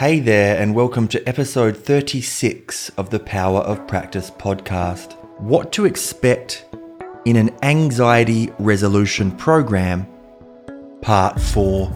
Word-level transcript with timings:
Hey 0.00 0.18
there, 0.18 0.58
and 0.58 0.74
welcome 0.74 1.08
to 1.08 1.22
episode 1.28 1.76
36 1.76 2.88
of 2.96 3.10
the 3.10 3.18
Power 3.18 3.58
of 3.58 3.86
Practice 3.86 4.30
podcast. 4.30 5.12
What 5.38 5.72
to 5.72 5.84
expect 5.84 6.64
in 7.26 7.36
an 7.36 7.50
anxiety 7.62 8.50
resolution 8.58 9.30
program, 9.30 10.06
part 11.02 11.38
4. 11.38 11.90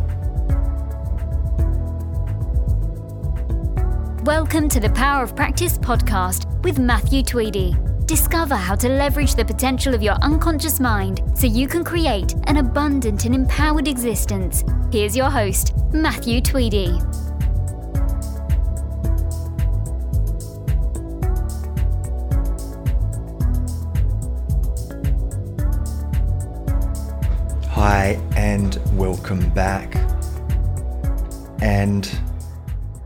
Welcome 4.24 4.68
to 4.68 4.80
the 4.80 4.92
Power 4.94 5.22
of 5.22 5.34
Practice 5.34 5.78
podcast 5.78 6.62
with 6.62 6.78
Matthew 6.78 7.22
Tweedy. 7.22 7.74
Discover 8.04 8.56
how 8.56 8.74
to 8.74 8.88
leverage 8.90 9.34
the 9.34 9.46
potential 9.46 9.94
of 9.94 10.02
your 10.02 10.16
unconscious 10.16 10.78
mind 10.78 11.22
so 11.34 11.46
you 11.46 11.66
can 11.66 11.82
create 11.82 12.34
an 12.48 12.58
abundant 12.58 13.24
and 13.24 13.34
empowered 13.34 13.88
existence. 13.88 14.62
Here's 14.92 15.16
your 15.16 15.30
host, 15.30 15.72
Matthew 15.94 16.42
Tweedy. 16.42 17.00
Hi, 27.86 28.18
and 28.34 28.80
welcome 28.98 29.50
back. 29.50 29.94
And 31.60 32.10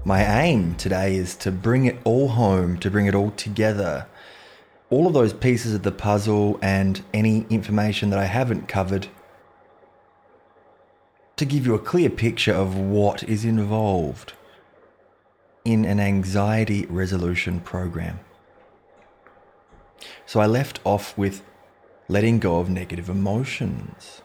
my 0.05 0.23
aim 0.41 0.77
today 0.77 1.17
is 1.17 1.35
to 1.39 1.51
bring 1.51 1.87
it 1.87 1.99
all 2.05 2.29
home, 2.29 2.79
to 2.79 2.89
bring 2.89 3.07
it 3.07 3.15
all 3.17 3.33
together. 3.33 4.07
All 4.89 5.09
of 5.09 5.15
those 5.15 5.33
pieces 5.33 5.75
of 5.75 5.83
the 5.83 5.91
puzzle 5.91 6.61
and 6.63 7.05
any 7.13 7.45
information 7.51 8.11
that 8.11 8.21
I 8.21 8.27
haven't 8.27 8.69
covered 8.69 9.09
to 11.35 11.45
give 11.45 11.67
you 11.67 11.75
a 11.75 11.81
clear 11.81 12.09
picture 12.09 12.55
of 12.55 12.79
what 12.79 13.25
is 13.25 13.45
involved 13.45 14.35
in 15.65 15.85
an 15.85 15.99
anxiety 15.99 16.87
resolution 16.87 17.59
program. 17.59 18.21
So 20.25 20.39
I 20.39 20.47
left 20.47 20.79
off 20.85 21.19
with 21.19 21.43
letting 22.07 22.39
go 22.39 22.61
of 22.61 22.71
negative 22.71 23.09
emotions 23.09 24.23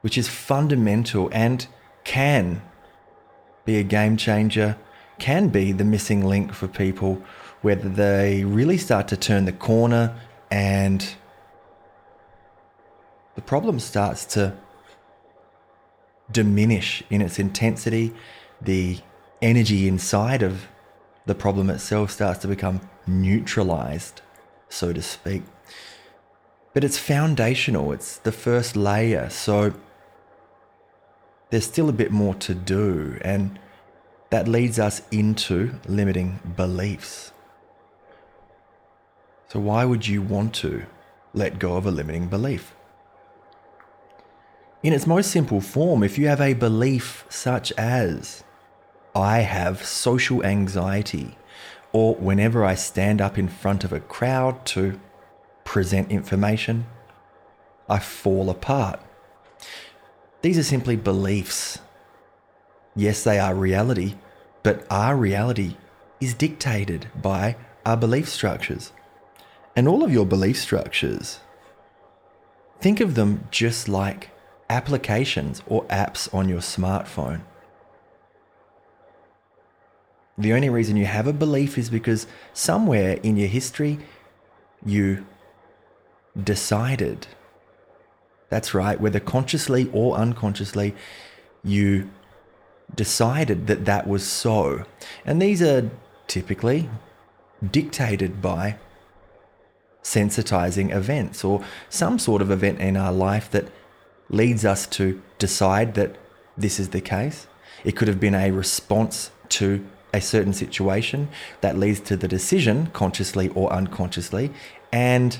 which 0.00 0.16
is 0.18 0.28
fundamental 0.28 1.28
and 1.32 1.66
can 2.04 2.62
be 3.64 3.76
a 3.76 3.82
game 3.82 4.16
changer, 4.16 4.76
can 5.18 5.48
be 5.48 5.72
the 5.72 5.84
missing 5.84 6.24
link 6.24 6.52
for 6.52 6.68
people, 6.68 7.22
whether 7.62 7.88
they 7.88 8.44
really 8.44 8.78
start 8.78 9.08
to 9.08 9.16
turn 9.16 9.44
the 9.44 9.52
corner 9.52 10.14
and 10.50 11.14
the 13.34 13.42
problem 13.42 13.78
starts 13.80 14.24
to 14.24 14.56
diminish 16.30 17.02
in 17.10 17.20
its 17.20 17.38
intensity, 17.38 18.14
the 18.60 18.98
energy 19.42 19.86
inside 19.86 20.42
of 20.42 20.68
the 21.26 21.34
problem 21.34 21.68
itself 21.68 22.10
starts 22.10 22.40
to 22.40 22.48
become 22.48 22.80
neutralized, 23.06 24.22
so 24.68 24.92
to 24.92 25.02
speak. 25.02 25.42
But 26.72 26.84
it's 26.84 26.98
foundational, 26.98 27.92
it's 27.92 28.18
the 28.18 28.32
first 28.32 28.76
layer. 28.76 29.28
So 29.30 29.74
there's 31.50 31.64
still 31.64 31.88
a 31.88 31.92
bit 31.92 32.10
more 32.10 32.34
to 32.34 32.54
do, 32.54 33.18
and 33.22 33.58
that 34.30 34.48
leads 34.48 34.78
us 34.78 35.02
into 35.10 35.78
limiting 35.86 36.40
beliefs. 36.56 37.32
So, 39.48 39.60
why 39.60 39.84
would 39.84 40.08
you 40.08 40.22
want 40.22 40.54
to 40.56 40.86
let 41.32 41.58
go 41.58 41.76
of 41.76 41.86
a 41.86 41.90
limiting 41.90 42.28
belief? 42.28 42.74
In 44.82 44.92
its 44.92 45.06
most 45.06 45.30
simple 45.30 45.60
form, 45.60 46.02
if 46.02 46.18
you 46.18 46.28
have 46.28 46.40
a 46.40 46.54
belief 46.54 47.24
such 47.28 47.72
as, 47.72 48.44
I 49.14 49.40
have 49.40 49.84
social 49.84 50.44
anxiety, 50.44 51.36
or 51.92 52.14
whenever 52.16 52.64
I 52.64 52.74
stand 52.74 53.20
up 53.20 53.38
in 53.38 53.48
front 53.48 53.84
of 53.84 53.92
a 53.92 54.00
crowd 54.00 54.66
to 54.66 55.00
present 55.64 56.10
information, 56.10 56.86
I 57.88 57.98
fall 58.00 58.50
apart. 58.50 59.00
These 60.46 60.58
are 60.58 60.62
simply 60.62 60.94
beliefs. 60.94 61.80
Yes, 62.94 63.24
they 63.24 63.40
are 63.40 63.52
reality, 63.52 64.14
but 64.62 64.86
our 64.88 65.16
reality 65.16 65.74
is 66.20 66.34
dictated 66.34 67.08
by 67.20 67.56
our 67.84 67.96
belief 67.96 68.28
structures. 68.28 68.92
And 69.74 69.88
all 69.88 70.04
of 70.04 70.12
your 70.12 70.24
belief 70.24 70.56
structures, 70.56 71.40
think 72.80 73.00
of 73.00 73.16
them 73.16 73.48
just 73.50 73.88
like 73.88 74.30
applications 74.70 75.64
or 75.66 75.84
apps 75.86 76.32
on 76.32 76.48
your 76.48 76.60
smartphone. 76.60 77.40
The 80.38 80.52
only 80.52 80.70
reason 80.70 80.96
you 80.96 81.06
have 81.06 81.26
a 81.26 81.32
belief 81.32 81.76
is 81.76 81.90
because 81.90 82.28
somewhere 82.52 83.18
in 83.24 83.36
your 83.36 83.48
history 83.48 83.98
you 84.84 85.26
decided 86.40 87.26
that's 88.48 88.74
right, 88.74 89.00
whether 89.00 89.20
consciously 89.20 89.90
or 89.92 90.16
unconsciously, 90.16 90.94
you 91.64 92.10
decided 92.94 93.66
that 93.66 93.84
that 93.84 94.06
was 94.06 94.24
so. 94.24 94.84
And 95.24 95.42
these 95.42 95.62
are 95.62 95.90
typically 96.28 96.88
dictated 97.70 98.40
by 98.40 98.76
sensitizing 100.02 100.94
events 100.94 101.44
or 101.44 101.64
some 101.88 102.18
sort 102.18 102.40
of 102.40 102.50
event 102.50 102.80
in 102.80 102.96
our 102.96 103.12
life 103.12 103.50
that 103.50 103.66
leads 104.28 104.64
us 104.64 104.86
to 104.86 105.20
decide 105.38 105.94
that 105.94 106.16
this 106.56 106.78
is 106.78 106.90
the 106.90 107.00
case. 107.00 107.48
It 107.84 107.96
could 107.96 108.08
have 108.08 108.20
been 108.20 108.34
a 108.34 108.50
response 108.50 109.30
to 109.50 109.84
a 110.14 110.20
certain 110.20 110.52
situation 110.52 111.28
that 111.60 111.76
leads 111.76 112.00
to 112.00 112.16
the 112.16 112.28
decision, 112.28 112.86
consciously 112.92 113.48
or 113.50 113.72
unconsciously, 113.72 114.52
and 114.92 115.38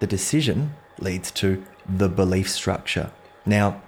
the 0.00 0.06
decision 0.06 0.74
leads 1.00 1.30
to 1.32 1.64
the 1.88 2.08
belief 2.08 2.50
structure. 2.50 3.10
Now, 3.46 3.80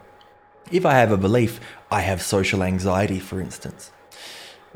if 0.71 0.87
I 0.87 0.95
have 0.95 1.13
a 1.13 1.17
belief, 1.17 1.61
I 1.91 2.01
have 2.01 2.23
social 2.23 2.63
anxiety, 2.63 3.19
for 3.19 3.41
instance. 3.41 3.91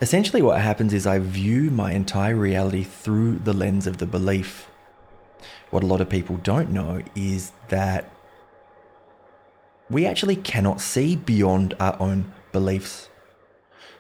Essentially, 0.01 0.43
what 0.43 0.61
happens 0.61 0.93
is 0.93 1.07
I 1.07 1.19
view 1.21 1.71
my 1.71 1.93
entire 1.93 2.35
reality 2.35 2.83
through 2.83 3.37
the 3.39 3.53
lens 3.53 3.87
of 3.87 3.99
the 3.99 4.07
belief. 4.07 4.69
What 5.71 5.85
a 5.85 5.87
lot 5.87 6.01
of 6.01 6.09
people 6.09 6.37
don't 6.39 6.71
know 6.71 7.03
is 7.15 7.53
that 7.69 8.11
we 9.89 10.05
actually 10.07 10.37
cannot 10.37 10.81
see 10.81 11.15
beyond 11.15 11.75
our 11.79 11.97
own 12.01 12.33
beliefs. 12.53 13.09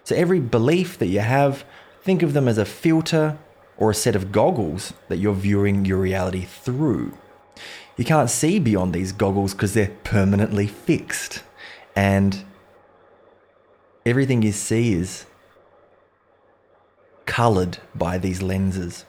So, 0.03 0.17
every 0.17 0.41
belief 0.41 0.99
that 0.99 1.07
you 1.07 1.21
have, 1.21 1.65
think 2.03 2.23
of 2.23 2.33
them 2.33 2.49
as 2.49 2.59
a 2.59 2.65
filter 2.65 3.39
or 3.77 3.91
a 3.91 3.95
set 3.95 4.17
of 4.17 4.33
goggles 4.33 4.93
that 5.09 5.19
you're 5.19 5.34
viewing 5.34 5.84
your 5.84 5.99
reality 5.99 6.45
through 6.45 7.17
you 7.97 8.05
can't 8.05 8.31
see 8.31 8.59
beyond 8.59 8.93
these 8.93 9.12
goggles 9.12 9.53
because 9.53 9.75
they're 9.75 9.97
permanently 10.03 10.66
fixed. 10.66 11.43
And 11.94 12.44
everything 14.05 14.43
you 14.43 14.53
see 14.53 14.94
is 14.94 15.27
colored 17.27 17.78
by 17.94 18.19
these 18.19 18.43
lenses. 18.43 19.04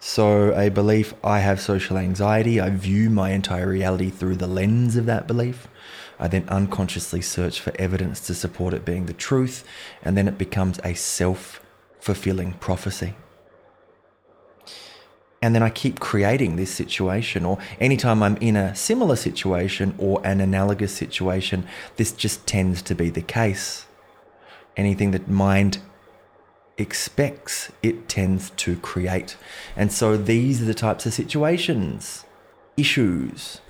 So, 0.00 0.52
a 0.54 0.68
belief 0.70 1.12
I 1.24 1.40
have 1.40 1.60
social 1.60 1.96
anxiety, 1.96 2.60
I 2.60 2.70
view 2.70 3.10
my 3.10 3.30
entire 3.30 3.68
reality 3.68 4.10
through 4.10 4.36
the 4.36 4.46
lens 4.46 4.94
of 4.94 5.06
that 5.06 5.26
belief. 5.26 5.66
I 6.20 6.28
then 6.28 6.48
unconsciously 6.48 7.20
search 7.20 7.60
for 7.60 7.72
evidence 7.80 8.20
to 8.28 8.34
support 8.34 8.74
it 8.74 8.84
being 8.84 9.06
the 9.06 9.12
truth, 9.12 9.64
and 10.02 10.16
then 10.16 10.28
it 10.28 10.38
becomes 10.38 10.78
a 10.84 10.94
self 10.94 11.60
fulfilling 12.00 12.52
prophecy 12.54 13.14
and 15.40 15.54
then 15.54 15.62
I 15.62 15.70
keep 15.70 16.00
creating 16.00 16.56
this 16.56 16.70
situation. 16.70 17.44
Or 17.44 17.58
anytime 17.80 18.22
I'm 18.22 18.36
in 18.38 18.56
a 18.56 18.74
similar 18.74 19.16
situation 19.16 19.94
or 19.98 20.20
an 20.24 20.40
analogous 20.40 20.92
situation, 20.92 21.66
this 21.96 22.12
just 22.12 22.46
tends 22.46 22.82
to 22.82 22.94
be 22.94 23.08
the 23.10 23.22
case. 23.22 23.86
Anything 24.76 25.12
that 25.12 25.28
mind 25.28 25.78
expects, 26.76 27.70
it 27.82 28.08
tends 28.08 28.50
to 28.50 28.76
create. 28.76 29.36
And 29.76 29.92
so 29.92 30.16
these 30.16 30.62
are 30.62 30.66
the 30.66 30.74
types 30.74 31.06
of 31.06 31.14
situations, 31.14 32.24
issues, 32.76 33.60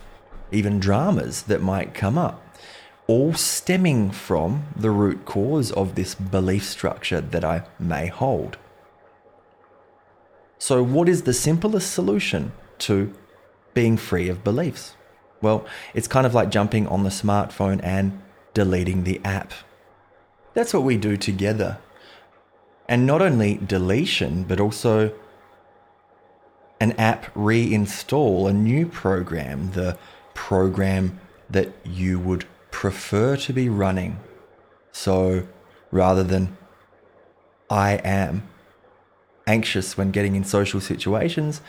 even 0.50 0.80
dramas 0.80 1.42
that 1.44 1.62
might 1.62 1.94
come 1.94 2.16
up, 2.16 2.42
all 3.06 3.32
stemming 3.34 4.10
from 4.10 4.66
the 4.76 4.90
root 4.90 5.24
cause 5.24 5.72
of 5.72 5.94
this 5.94 6.14
belief 6.14 6.64
structure 6.64 7.20
that 7.20 7.44
I 7.44 7.64
may 7.78 8.06
hold. 8.08 8.58
So, 10.58 10.82
what 10.82 11.08
is 11.08 11.22
the 11.22 11.32
simplest 11.32 11.92
solution 11.92 12.52
to 12.78 13.14
being 13.74 13.96
free 13.96 14.28
of 14.28 14.42
beliefs? 14.42 14.96
Well, 15.40 15.64
it's 15.94 16.08
kind 16.08 16.26
of 16.26 16.34
like 16.34 16.50
jumping 16.50 16.88
on 16.88 17.04
the 17.04 17.10
smartphone 17.10 17.80
and 17.82 18.20
deleting 18.54 19.04
the 19.04 19.20
app. 19.24 19.52
That's 20.54 20.74
what 20.74 20.82
we 20.82 20.96
do 20.96 21.16
together. 21.16 21.78
And 22.88 23.06
not 23.06 23.22
only 23.22 23.54
deletion, 23.64 24.42
but 24.42 24.58
also 24.58 25.14
an 26.80 26.92
app 26.92 27.32
reinstall 27.34 28.48
a 28.48 28.52
new 28.52 28.86
program, 28.86 29.72
the 29.72 29.96
program 30.34 31.20
that 31.48 31.72
you 31.84 32.18
would 32.18 32.46
prefer 32.72 33.36
to 33.36 33.52
be 33.52 33.68
running. 33.68 34.18
So, 34.90 35.46
rather 35.92 36.24
than 36.24 36.56
I 37.70 37.92
am 38.04 38.48
anxious 39.48 39.96
when 39.96 40.10
getting 40.10 40.36
in 40.36 40.44
social 40.44 40.80
situations, 40.80 41.60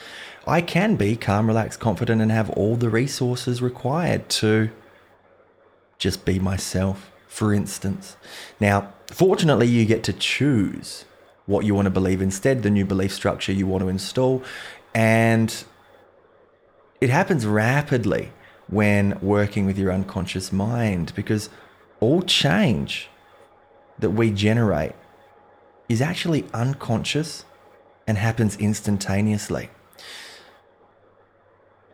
I 0.46 0.62
can 0.62 0.96
be 0.96 1.16
calm, 1.16 1.48
relaxed, 1.48 1.80
confident, 1.80 2.22
and 2.22 2.31
have 2.31 2.50
all 2.52 2.76
the 2.76 2.90
resources 2.90 3.62
required 3.62 4.30
to 4.30 4.70
just 5.98 6.26
be 6.26 6.40
myself, 6.40 7.12
for 7.28 7.54
instance. 7.54 8.18
Now, 8.60 8.94
fortunately, 9.08 9.68
you 9.68 9.86
get 9.86 10.04
to 10.04 10.14
choose 10.14 11.06
what 11.46 11.66
you 11.66 11.74
want 11.74 11.86
to 11.86 11.92
believe 11.92 12.22
instead, 12.22 12.64
the 12.64 12.70
new 12.70 12.86
belief 12.86 13.12
structure 13.12 13.52
you 13.52 13.66
want 13.66 13.82
to 13.82 13.90
install. 13.90 14.44
And 14.94 15.64
it 17.02 17.10
happens 17.10 17.46
rapidly 17.46 18.32
when 18.68 19.18
working 19.22 19.66
with 19.66 19.78
your 19.78 19.92
unconscious 19.92 20.52
mind 20.52 21.14
because 21.16 21.50
all 22.00 22.22
change 22.22 23.10
that 23.98 24.12
we 24.12 24.32
generate 24.32 24.94
is 25.90 26.02
actually 26.02 26.46
unconscious 26.54 27.46
and 28.10 28.18
happens 28.18 28.58
instantaneously. 28.58 29.70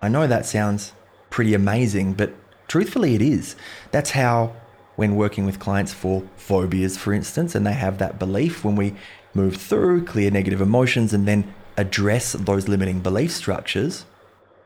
I 0.01 0.07
know 0.07 0.27
that 0.27 0.45
sounds 0.45 0.93
pretty 1.29 1.53
amazing, 1.53 2.13
but 2.13 2.33
truthfully, 2.69 3.15
it 3.15 3.21
is. 3.21 3.57
That's 3.91 4.11
how, 4.11 4.55
when 4.95 5.17
working 5.17 5.45
with 5.45 5.59
clients 5.59 5.93
for 5.93 6.23
phobias, 6.37 6.97
for 6.97 7.11
instance, 7.13 7.53
and 7.53 7.67
they 7.67 7.73
have 7.73 7.97
that 7.97 8.17
belief, 8.17 8.63
when 8.63 8.77
we 8.77 8.95
move 9.33 9.57
through, 9.57 10.05
clear 10.05 10.31
negative 10.31 10.61
emotions, 10.61 11.13
and 11.13 11.27
then 11.27 11.53
address 11.75 12.31
those 12.31 12.69
limiting 12.69 13.01
belief 13.01 13.31
structures, 13.33 14.05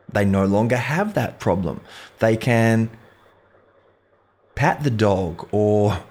they 0.07 0.25
no 0.25 0.45
longer 0.45 0.77
have 0.77 1.15
that 1.15 1.39
problem. 1.39 1.81
They 2.19 2.37
can 2.37 2.91
pat 4.53 4.83
the 4.83 4.91
dog 4.91 5.47
or 5.51 6.03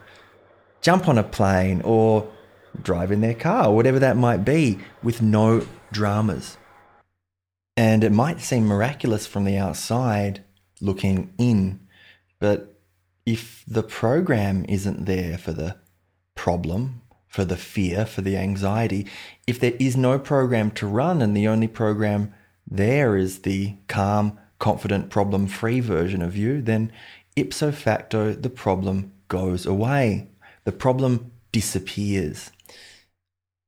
jump 0.81 1.07
on 1.07 1.17
a 1.17 1.23
plane 1.23 1.81
or 1.85 2.29
drive 2.83 3.11
in 3.13 3.21
their 3.21 3.35
car 3.35 3.73
whatever 3.73 3.99
that 3.99 4.17
might 4.17 4.45
be 4.45 4.79
with 5.03 5.23
no 5.23 5.67
dramas. 5.93 6.57
And 7.77 8.03
it 8.03 8.13
might 8.13 8.41
seem 8.41 8.67
miraculous 8.67 9.27
from 9.27 9.45
the 9.45 9.57
outside 9.57 10.45
looking 10.81 11.33
in, 11.39 11.81
but 12.41 12.81
if 13.25 13.63
the 13.69 13.83
program 13.83 14.65
isn't 14.69 15.05
there 15.05 15.37
for 15.37 15.53
the 15.53 15.77
problem, 16.35 17.03
for 17.27 17.45
the 17.45 17.57
fear, 17.57 18.07
for 18.07 18.23
the 18.23 18.37
anxiety, 18.37 19.07
if 19.47 19.61
there 19.61 19.75
is 19.79 19.97
no 19.97 20.19
program 20.19 20.71
to 20.73 20.87
run 20.87 21.21
and 21.21 21.37
the 21.37 21.47
only 21.47 21.69
program 21.69 22.33
there 22.67 23.17
is 23.17 23.41
the 23.41 23.77
calm, 23.87 24.39
confident, 24.59 25.11
problem 25.11 25.47
free 25.47 25.81
version 25.81 26.23
of 26.23 26.37
you, 26.37 26.63
then 26.63 26.91
ipso 27.37 27.71
facto 27.71 28.33
the 28.33 28.51
problem 28.51 29.13
goes 29.29 29.67
away. 29.67 30.29
The 30.65 30.73
problem 30.73 31.31
disappears. 31.53 32.51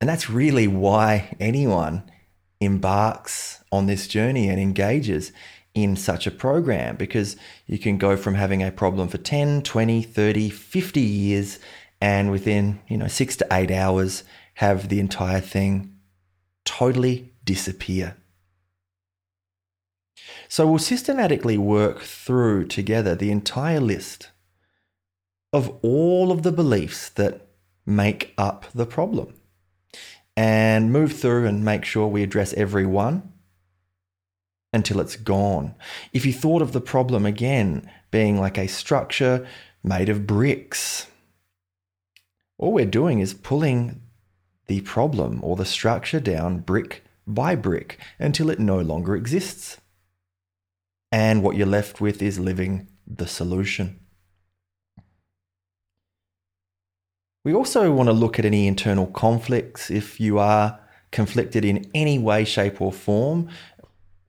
And 0.01 0.09
that's 0.09 0.31
really 0.31 0.67
why 0.67 1.37
anyone 1.39 2.11
embarks 2.61 3.63
on 3.73 3.87
this 3.87 4.07
journey 4.07 4.49
and 4.49 4.61
engages 4.61 5.33
in 5.75 5.97
such 5.97 6.27
a 6.27 6.31
program 6.31 6.97
because 6.97 7.37
you 7.67 7.79
can 7.79 7.97
go 7.97 8.17
from 8.17 8.35
having 8.35 8.63
a 8.63 8.73
problem 8.73 9.09
for 9.09 9.19
10, 9.19 9.63
20, 9.63 10.03
30, 10.03 10.51
50 10.51 11.01
years 11.01 11.59
and 12.01 12.31
within, 12.31 12.81
you 12.89 12.97
know, 12.97 13.07
6 13.07 13.37
to 13.37 13.47
8 13.53 13.71
hours 13.71 14.25
have 14.55 14.89
the 14.89 15.01
entire 15.01 15.41
thing 15.41 15.97
totally 16.65 17.33
disappear. 17.45 18.17
So 20.49 20.67
we'll 20.67 20.79
systematically 20.79 21.57
work 21.57 22.01
through 22.01 22.67
together 22.67 23.15
the 23.15 23.31
entire 23.31 23.81
list 23.81 24.31
of 25.53 25.79
all 25.83 26.33
of 26.33 26.43
the 26.43 26.53
beliefs 26.53 27.09
that 27.11 27.47
make 27.91 28.33
up 28.39 28.67
the 28.75 28.87
problem 28.87 29.35
and 30.37 30.93
move 30.93 31.13
through 31.19 31.47
and 31.47 31.65
make 31.65 31.85
sure 31.85 32.07
we 32.07 32.23
address 32.23 32.55
every 32.55 32.87
one 32.87 33.33
until 34.73 35.01
it's 35.01 35.17
gone. 35.17 35.75
If 36.13 36.25
you 36.25 36.33
thought 36.33 36.63
of 36.63 36.73
the 36.73 36.81
problem 36.81 37.27
again 37.27 37.91
being 38.11 38.39
like 38.39 38.57
a 38.57 38.69
structure 38.69 39.47
made 39.83 40.09
of 40.09 40.27
bricks, 40.27 41.09
all 42.59 42.73
we're 42.73 42.87
doing 42.87 43.21
is 43.21 43.35
pulling 43.35 44.03
the 44.67 44.81
problem 44.83 45.41
or 45.43 45.57
the 45.57 45.65
structure 45.65 46.21
down 46.21 46.61
brick 46.61 47.03
by 47.27 47.55
brick 47.55 47.99
until 48.19 48.51
it 48.51 48.61
no 48.61 48.81
longer 48.81 49.17
exists. 49.17 49.79
And 51.11 51.43
what 51.43 51.57
you're 51.57 51.67
left 51.67 52.01
with 52.01 52.23
is 52.23 52.39
living 52.39 52.87
the 53.07 53.27
solution. 53.27 53.99
We 57.43 57.55
also 57.55 57.91
want 57.91 58.09
to 58.09 58.13
look 58.13 58.39
at 58.39 58.45
any 58.45 58.67
internal 58.67 59.07
conflicts 59.07 59.91
if 59.91 60.21
you 60.21 60.39
are 60.39 60.79
conflicted 61.11 61.65
in 61.65 61.91
any 61.95 62.19
way, 62.19 62.45
shape, 62.45 62.81
or 62.83 62.93
form, 62.93 63.49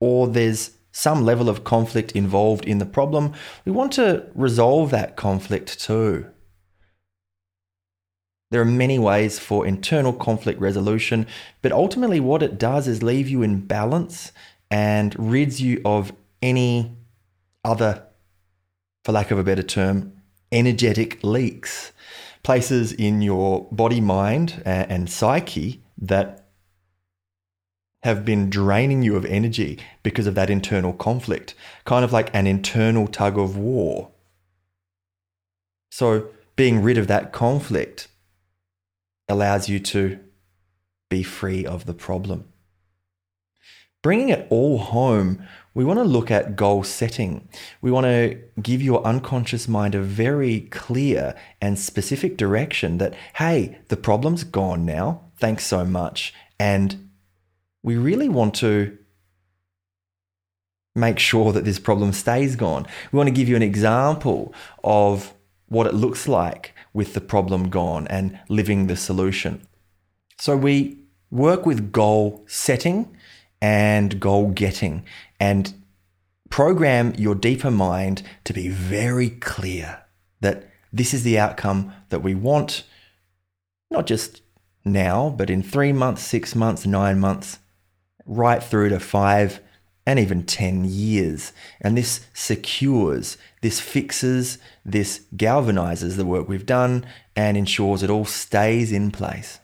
or 0.00 0.26
there's 0.26 0.72
some 0.92 1.24
level 1.24 1.48
of 1.48 1.64
conflict 1.64 2.12
involved 2.12 2.64
in 2.64 2.78
the 2.78 2.86
problem. 2.86 3.34
We 3.64 3.72
want 3.72 3.92
to 3.94 4.26
resolve 4.34 4.90
that 4.90 5.16
conflict 5.16 5.78
too. 5.78 6.26
There 8.50 8.62
are 8.62 8.66
many 8.66 8.98
ways 8.98 9.38
for 9.38 9.66
internal 9.66 10.12
conflict 10.12 10.60
resolution, 10.60 11.26
but 11.60 11.72
ultimately, 11.72 12.20
what 12.20 12.42
it 12.42 12.58
does 12.58 12.88
is 12.88 13.02
leave 13.02 13.28
you 13.28 13.42
in 13.42 13.66
balance 13.66 14.32
and 14.70 15.14
rids 15.18 15.60
you 15.60 15.82
of 15.84 16.12
any 16.40 16.96
other, 17.64 18.04
for 19.04 19.12
lack 19.12 19.30
of 19.30 19.38
a 19.38 19.44
better 19.44 19.62
term, 19.62 20.14
energetic 20.50 21.22
leaks 21.22 21.92
places 22.42 22.92
in 22.92 23.22
your 23.22 23.68
body, 23.70 24.00
mind, 24.00 24.62
and 24.64 25.08
psyche 25.08 25.82
that 25.98 26.42
have 28.02 28.24
been 28.24 28.50
draining 28.50 29.02
you 29.02 29.16
of 29.16 29.24
energy 29.24 29.78
because 30.02 30.26
of 30.26 30.34
that 30.34 30.50
internal 30.50 30.92
conflict, 30.92 31.54
kind 31.84 32.04
of 32.04 32.12
like 32.12 32.34
an 32.34 32.46
internal 32.46 33.06
tug 33.06 33.38
of 33.38 33.56
war. 33.56 34.10
So, 35.90 36.28
being 36.56 36.82
rid 36.82 36.98
of 36.98 37.06
that 37.06 37.32
conflict 37.32 38.08
allows 39.28 39.68
you 39.68 39.78
to 39.78 40.18
be 41.08 41.22
free 41.22 41.64
of 41.64 41.86
the 41.86 41.94
problem. 41.94 42.51
Bringing 44.02 44.30
it 44.30 44.46
all 44.50 44.78
home, 44.78 45.46
we 45.74 45.84
want 45.84 45.98
to 45.98 46.04
look 46.04 46.30
at 46.30 46.56
goal 46.56 46.82
setting. 46.82 47.48
We 47.80 47.90
want 47.90 48.04
to 48.04 48.38
give 48.60 48.82
your 48.82 49.04
unconscious 49.04 49.68
mind 49.68 49.94
a 49.94 50.02
very 50.02 50.62
clear 50.62 51.36
and 51.60 51.78
specific 51.78 52.36
direction 52.36 52.98
that, 52.98 53.14
hey, 53.36 53.78
the 53.88 53.96
problem's 53.96 54.44
gone 54.44 54.84
now. 54.84 55.22
Thanks 55.38 55.64
so 55.64 55.84
much. 55.84 56.34
And 56.58 57.10
we 57.82 57.96
really 57.96 58.28
want 58.28 58.54
to 58.56 58.98
make 60.94 61.18
sure 61.18 61.52
that 61.52 61.64
this 61.64 61.78
problem 61.78 62.12
stays 62.12 62.56
gone. 62.56 62.86
We 63.12 63.16
want 63.16 63.28
to 63.28 63.34
give 63.34 63.48
you 63.48 63.56
an 63.56 63.62
example 63.62 64.52
of 64.84 65.32
what 65.68 65.86
it 65.86 65.94
looks 65.94 66.28
like 66.28 66.74
with 66.92 67.14
the 67.14 67.20
problem 67.20 67.70
gone 67.70 68.06
and 68.08 68.38
living 68.48 68.88
the 68.88 68.96
solution. 68.96 69.66
So 70.38 70.56
we 70.56 70.98
work 71.30 71.64
with 71.64 71.92
goal 71.92 72.44
setting 72.46 73.16
and 73.62 74.18
goal 74.18 74.50
getting 74.50 75.04
and 75.38 75.72
program 76.50 77.14
your 77.16 77.36
deeper 77.36 77.70
mind 77.70 78.22
to 78.44 78.52
be 78.52 78.68
very 78.68 79.30
clear 79.30 80.02
that 80.40 80.68
this 80.92 81.14
is 81.14 81.22
the 81.22 81.38
outcome 81.38 81.92
that 82.10 82.22
we 82.22 82.34
want, 82.34 82.82
not 83.90 84.06
just 84.06 84.42
now, 84.84 85.30
but 85.30 85.48
in 85.48 85.62
three 85.62 85.92
months, 85.92 86.22
six 86.22 86.54
months, 86.56 86.84
nine 86.84 87.20
months, 87.20 87.60
right 88.26 88.62
through 88.62 88.88
to 88.88 88.98
five 88.98 89.60
and 90.04 90.18
even 90.18 90.42
10 90.42 90.84
years. 90.84 91.52
And 91.80 91.96
this 91.96 92.26
secures, 92.34 93.38
this 93.62 93.78
fixes, 93.78 94.58
this 94.84 95.24
galvanizes 95.36 96.16
the 96.16 96.26
work 96.26 96.48
we've 96.48 96.66
done 96.66 97.06
and 97.36 97.56
ensures 97.56 98.02
it 98.02 98.10
all 98.10 98.24
stays 98.24 98.90
in 98.90 99.12
place. 99.12 99.60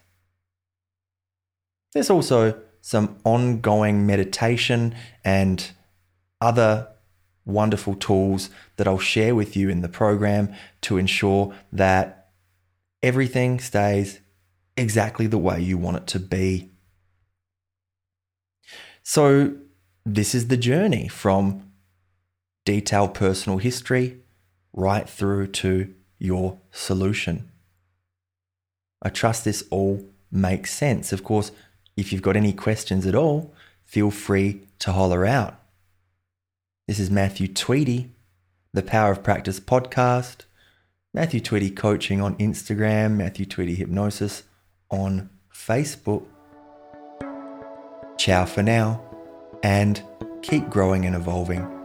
There's 1.92 2.10
also 2.10 2.62
some 2.80 3.18
ongoing 3.24 4.06
meditation 4.06 4.94
and 5.24 5.70
other 6.40 6.88
wonderful 7.44 7.94
tools 7.94 8.50
that 8.76 8.86
I'll 8.86 8.98
share 8.98 9.34
with 9.34 9.56
you 9.56 9.68
in 9.68 9.80
the 9.80 9.88
program 9.88 10.54
to 10.82 10.98
ensure 10.98 11.54
that 11.72 12.28
everything 13.02 13.58
stays 13.58 14.20
exactly 14.76 15.26
the 15.26 15.38
way 15.38 15.60
you 15.60 15.78
want 15.78 15.96
it 15.96 16.06
to 16.08 16.20
be. 16.20 16.70
So, 19.02 19.56
this 20.04 20.34
is 20.34 20.48
the 20.48 20.56
journey 20.56 21.08
from 21.08 21.70
detailed 22.64 23.14
personal 23.14 23.58
history 23.58 24.20
right 24.72 25.08
through 25.08 25.48
to 25.48 25.94
your 26.18 26.58
solution. 26.70 27.50
I 29.02 29.08
trust 29.08 29.44
this 29.44 29.64
all 29.70 30.04
makes 30.30 30.72
sense. 30.72 31.12
Of 31.12 31.24
course, 31.24 31.52
if 31.98 32.12
you've 32.12 32.22
got 32.22 32.36
any 32.36 32.52
questions 32.52 33.06
at 33.06 33.16
all, 33.16 33.52
feel 33.84 34.12
free 34.12 34.62
to 34.78 34.92
holler 34.92 35.26
out. 35.26 35.60
This 36.86 37.00
is 37.00 37.10
Matthew 37.10 37.48
Tweedy, 37.48 38.12
the 38.72 38.84
Power 38.84 39.10
of 39.10 39.24
Practice 39.24 39.58
podcast, 39.58 40.44
Matthew 41.12 41.40
Tweedy 41.40 41.70
Coaching 41.70 42.20
on 42.20 42.36
Instagram, 42.36 43.16
Matthew 43.16 43.46
Tweedy 43.46 43.74
Hypnosis 43.74 44.44
on 44.92 45.28
Facebook. 45.52 46.24
Ciao 48.16 48.44
for 48.44 48.62
now, 48.62 49.02
and 49.64 50.00
keep 50.42 50.70
growing 50.70 51.04
and 51.04 51.16
evolving. 51.16 51.77